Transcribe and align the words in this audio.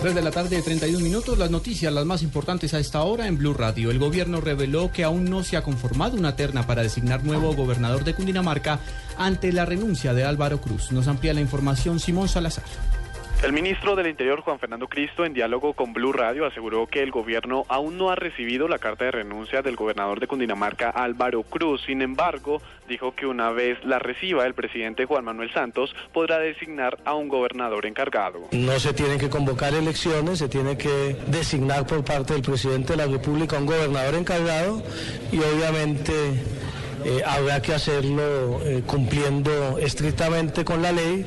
3 0.00 0.14
de 0.14 0.22
la 0.22 0.30
tarde, 0.30 0.60
31 0.60 1.02
minutos. 1.02 1.38
Las 1.38 1.50
noticias, 1.50 1.92
las 1.92 2.06
más 2.06 2.22
importantes 2.22 2.74
a 2.74 2.78
esta 2.78 3.02
hora 3.02 3.26
en 3.26 3.38
Blue 3.38 3.54
Radio. 3.54 3.90
El 3.90 3.98
gobierno 3.98 4.40
reveló 4.40 4.90
que 4.90 5.04
aún 5.04 5.24
no 5.24 5.44
se 5.44 5.56
ha 5.56 5.62
conformado 5.62 6.16
una 6.16 6.36
terna 6.36 6.66
para 6.66 6.82
designar 6.82 7.24
nuevo 7.24 7.54
gobernador 7.54 8.04
de 8.04 8.14
Cundinamarca 8.14 8.80
ante 9.16 9.52
la 9.52 9.64
renuncia 9.64 10.14
de 10.14 10.24
Álvaro 10.24 10.60
Cruz. 10.60 10.92
Nos 10.92 11.08
amplía 11.08 11.34
la 11.34 11.40
información 11.40 12.00
Simón 12.00 12.28
Salazar. 12.28 12.64
El 13.42 13.52
ministro 13.52 13.96
del 13.96 14.06
Interior, 14.06 14.40
Juan 14.40 14.60
Fernando 14.60 14.88
Cristo, 14.88 15.24
en 15.24 15.34
diálogo 15.34 15.72
con 15.72 15.92
Blue 15.92 16.12
Radio, 16.12 16.46
aseguró 16.46 16.86
que 16.86 17.02
el 17.02 17.10
gobierno 17.10 17.64
aún 17.68 17.98
no 17.98 18.10
ha 18.10 18.14
recibido 18.14 18.68
la 18.68 18.78
carta 18.78 19.06
de 19.06 19.10
renuncia 19.10 19.62
del 19.62 19.74
gobernador 19.74 20.20
de 20.20 20.28
Cundinamarca, 20.28 20.90
Álvaro 20.90 21.42
Cruz. 21.42 21.82
Sin 21.84 22.02
embargo, 22.02 22.62
dijo 22.88 23.16
que 23.16 23.26
una 23.26 23.50
vez 23.50 23.84
la 23.84 23.98
reciba 23.98 24.46
el 24.46 24.54
presidente 24.54 25.06
Juan 25.06 25.24
Manuel 25.24 25.52
Santos, 25.52 25.92
podrá 26.12 26.38
designar 26.38 27.00
a 27.04 27.14
un 27.14 27.28
gobernador 27.28 27.84
encargado. 27.84 28.42
No 28.52 28.78
se 28.78 28.94
tienen 28.94 29.18
que 29.18 29.28
convocar 29.28 29.74
elecciones, 29.74 30.38
se 30.38 30.48
tiene 30.48 30.78
que 30.78 31.16
designar 31.26 31.84
por 31.84 32.04
parte 32.04 32.34
del 32.34 32.42
presidente 32.42 32.92
de 32.92 32.98
la 32.98 33.06
República 33.06 33.58
un 33.58 33.66
gobernador 33.66 34.14
encargado 34.14 34.84
y 35.32 35.38
obviamente 35.38 36.12
eh, 37.04 37.22
habrá 37.24 37.60
que 37.60 37.74
hacerlo 37.74 38.60
eh, 38.64 38.82
cumpliendo 38.86 39.78
estrictamente 39.78 40.64
con 40.64 40.82
la 40.82 40.92
ley 40.92 41.26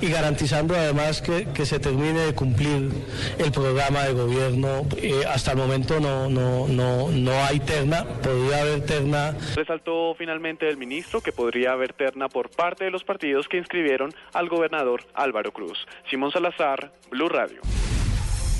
y 0.00 0.08
garantizando 0.08 0.74
además 0.74 1.22
que, 1.22 1.48
que 1.54 1.64
se 1.64 1.78
termine 1.78 2.20
de 2.20 2.34
cumplir 2.34 2.90
el 3.38 3.52
programa 3.52 4.04
de 4.04 4.12
gobierno. 4.12 4.86
Eh, 4.96 5.22
hasta 5.28 5.52
el 5.52 5.58
momento 5.58 6.00
no, 6.00 6.28
no, 6.28 6.68
no, 6.68 7.10
no 7.10 7.32
hay 7.44 7.60
terna, 7.60 8.04
podría 8.22 8.62
haber 8.62 8.84
terna. 8.84 9.36
Resaltó 9.54 10.14
finalmente 10.16 10.68
el 10.68 10.76
ministro 10.76 11.20
que 11.20 11.32
podría 11.32 11.72
haber 11.72 11.92
terna 11.92 12.28
por 12.28 12.50
parte 12.50 12.84
de 12.84 12.90
los 12.90 13.04
partidos 13.04 13.48
que 13.48 13.58
inscribieron 13.58 14.12
al 14.32 14.48
gobernador 14.48 15.04
Álvaro 15.14 15.52
Cruz. 15.52 15.86
Simón 16.10 16.32
Salazar, 16.32 16.92
Blue 17.10 17.28
Radio. 17.28 17.60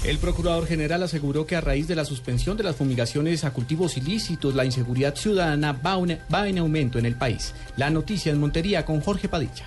El 0.05 0.19
procurador 0.19 0.67
general 0.67 1.05
aseguró 1.05 1.47
que 1.47 1.55
a 1.55 1.61
raíz 1.61 1.87
de 1.87 1.95
la 1.95 2.05
suspensión 2.05 2.57
de 2.57 2.65
las 2.65 2.75
fumigaciones 2.75 3.45
a 3.45 3.53
cultivos 3.53 3.97
ilícitos, 3.97 4.57
la 4.57 4.65
inseguridad 4.65 5.15
ciudadana 5.15 5.73
va, 5.73 5.97
va 6.33 6.49
en 6.49 6.59
aumento 6.59 6.99
en 6.99 7.07
el 7.07 7.15
país. 7.15 7.55
La 7.77 7.89
noticia 7.89 8.33
en 8.33 8.41
Montería 8.41 8.85
con 8.85 9.01
Jorge 9.01 9.29
Padilla. 9.29 9.65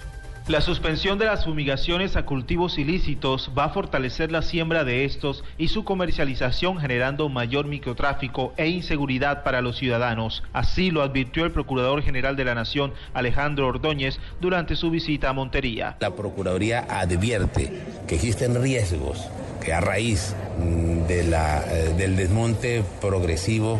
La 0.48 0.60
suspensión 0.60 1.18
de 1.18 1.26
las 1.26 1.46
fumigaciones 1.46 2.18
a 2.18 2.26
cultivos 2.26 2.78
ilícitos 2.78 3.50
va 3.58 3.64
a 3.64 3.70
fortalecer 3.70 4.30
la 4.30 4.42
siembra 4.42 4.84
de 4.84 5.06
estos 5.06 5.44
y 5.58 5.70
su 5.70 5.86
comercialización 5.86 6.80
generando 6.80 7.30
mayor 7.30 7.66
microtráfico 7.66 8.54
e 8.58 8.68
inseguridad 8.68 9.42
para 9.42 9.62
los 9.62 9.78
ciudadanos. 9.78 10.44
Así 10.52 10.92
lo 10.92 11.02
advirtió 11.02 11.46
el 11.46 11.52
Procurador 11.52 12.04
General 12.04 12.36
de 12.36 12.44
la 12.44 12.56
Nación, 12.56 12.94
Alejandro 13.14 13.68
Ordóñez, 13.68 14.20
durante 14.42 14.76
su 14.76 14.92
visita 14.92 15.30
a 15.30 15.34
Montería. 15.34 15.96
La 16.02 16.14
Procuraduría 16.14 16.86
advierte 16.90 17.72
que 18.06 18.16
existen 18.16 18.62
riesgos 18.62 19.30
a 19.74 19.82
raíz 19.82 20.36
mm, 20.60 21.10
eh, 21.10 21.94
del 21.98 22.16
desmonte 22.16 22.84
progresivo 23.02 23.80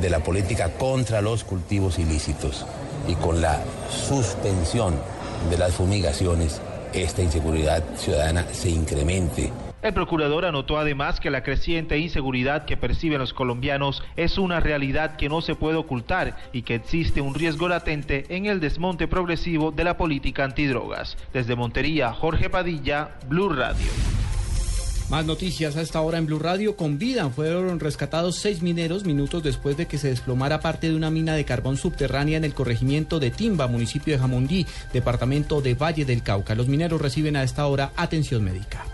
de 0.00 0.10
la 0.10 0.20
política 0.20 0.70
contra 0.70 1.20
los 1.20 1.44
cultivos 1.44 1.98
ilícitos 1.98 2.66
y 3.08 3.14
con 3.14 3.40
la 3.40 3.60
suspensión 3.90 4.94
de 5.50 5.58
las 5.58 5.74
fumigaciones, 5.74 6.60
esta 6.92 7.22
inseguridad 7.22 7.82
ciudadana 7.96 8.46
se 8.52 8.70
incremente. 8.70 9.52
El 9.82 9.94
procurador 9.94 10.44
anotó 10.44 10.78
además 10.78 11.18
que 11.18 11.30
la 11.30 11.42
creciente 11.42 11.98
inseguridad 11.98 12.66
que 12.66 12.76
perciben 12.76 13.18
los 13.18 13.34
colombianos 13.34 14.04
es 14.14 14.38
una 14.38 14.60
realidad 14.60 15.16
que 15.16 15.28
no 15.28 15.40
se 15.40 15.56
puede 15.56 15.76
ocultar 15.76 16.36
y 16.52 16.62
que 16.62 16.76
existe 16.76 17.20
un 17.20 17.34
riesgo 17.34 17.68
latente 17.68 18.24
en 18.28 18.46
el 18.46 18.60
desmonte 18.60 19.08
progresivo 19.08 19.72
de 19.72 19.82
la 19.82 19.96
política 19.96 20.44
antidrogas. 20.44 21.16
Desde 21.32 21.56
Montería, 21.56 22.12
Jorge 22.12 22.48
Padilla, 22.48 23.16
Blue 23.28 23.48
Radio. 23.48 23.90
Más 25.08 25.26
noticias 25.26 25.76
a 25.76 25.82
esta 25.82 26.00
hora 26.00 26.18
en 26.18 26.26
Blue 26.26 26.38
Radio. 26.38 26.76
Con 26.76 26.98
vida 26.98 27.28
fueron 27.28 27.80
rescatados 27.80 28.36
seis 28.36 28.62
mineros 28.62 29.04
minutos 29.04 29.42
después 29.42 29.76
de 29.76 29.86
que 29.86 29.98
se 29.98 30.08
desplomara 30.08 30.60
parte 30.60 30.88
de 30.88 30.96
una 30.96 31.10
mina 31.10 31.34
de 31.34 31.44
carbón 31.44 31.76
subterránea 31.76 32.38
en 32.38 32.44
el 32.44 32.54
corregimiento 32.54 33.20
de 33.20 33.30
Timba, 33.30 33.66
municipio 33.66 34.14
de 34.14 34.20
Jamundí, 34.20 34.66
departamento 34.92 35.60
de 35.60 35.74
Valle 35.74 36.04
del 36.04 36.22
Cauca. 36.22 36.54
Los 36.54 36.68
mineros 36.68 37.00
reciben 37.00 37.36
a 37.36 37.42
esta 37.42 37.66
hora 37.66 37.92
atención 37.96 38.42
médica. 38.42 38.84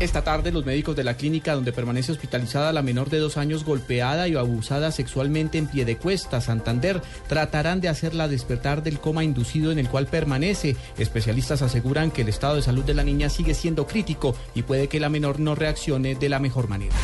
Esta 0.00 0.22
tarde 0.22 0.50
los 0.50 0.66
médicos 0.66 0.96
de 0.96 1.04
la 1.04 1.16
clínica 1.16 1.54
donde 1.54 1.72
permanece 1.72 2.10
hospitalizada 2.10 2.72
la 2.72 2.82
menor 2.82 3.10
de 3.10 3.18
dos 3.18 3.36
años 3.36 3.64
golpeada 3.64 4.26
y 4.26 4.34
abusada 4.34 4.90
sexualmente 4.90 5.56
en 5.56 5.68
pie 5.68 5.84
de 5.84 5.96
cuesta, 5.96 6.40
Santander, 6.40 7.00
tratarán 7.28 7.80
de 7.80 7.88
hacerla 7.88 8.26
despertar 8.26 8.82
del 8.82 8.98
coma 8.98 9.22
inducido 9.22 9.70
en 9.70 9.78
el 9.78 9.88
cual 9.88 10.06
permanece. 10.06 10.76
Especialistas 10.98 11.62
aseguran 11.62 12.10
que 12.10 12.22
el 12.22 12.28
estado 12.28 12.56
de 12.56 12.62
salud 12.62 12.84
de 12.84 12.94
la 12.94 13.04
niña 13.04 13.28
sigue 13.28 13.54
siendo 13.54 13.86
crítico 13.86 14.34
y 14.52 14.62
puede 14.62 14.88
que 14.88 14.98
la 14.98 15.08
menor 15.08 15.38
no 15.38 15.54
reaccione 15.54 16.16
de 16.16 16.28
la 16.28 16.40
mejor 16.40 16.68
manera. 16.68 16.94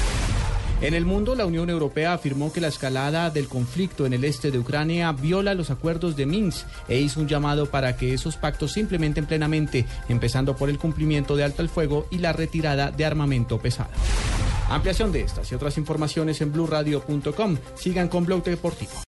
En 0.83 0.95
el 0.95 1.05
mundo, 1.05 1.35
la 1.35 1.45
Unión 1.45 1.69
Europea 1.69 2.15
afirmó 2.15 2.53
que 2.53 2.61
la 2.63 2.69
escalada 2.69 3.29
del 3.29 3.49
conflicto 3.49 4.07
en 4.07 4.15
el 4.15 4.25
este 4.25 4.51
de 4.51 4.59
Ucrania 4.59 5.13
viola 5.13 5.55
los 5.55 5.71
acuerdos 5.71 6.17
de 6.17 6.25
Minsk 6.25 6.67
e 6.89 6.99
hizo 6.99 7.21
un 7.21 7.29
llamado 7.29 7.67
para 7.67 7.99
que 7.99 8.15
esos 8.15 8.39
pactos 8.39 8.73
se 8.73 8.81
implementen 8.81 9.27
plenamente, 9.27 9.85
empezando 10.09 10.57
por 10.57 10.71
el 10.71 10.79
cumplimiento 10.79 11.37
de 11.37 11.45
alto 11.45 11.61
el 11.61 11.69
fuego 11.69 12.07
y 12.11 12.17
la 12.19 12.33
retirada 12.33 12.91
de 12.91 13.05
armamento 13.05 13.59
pesado. 13.59 13.91
Ampliación 14.71 15.13
de 15.13 15.21
estas 15.21 15.53
y 15.53 15.55
otras 15.55 15.77
informaciones 15.77 16.41
en 16.41 16.51
blurradio.com. 16.51 17.59
Sigan 17.75 18.09
con 18.09 18.25
Blog 18.25 18.43
Deportivo. 18.45 19.03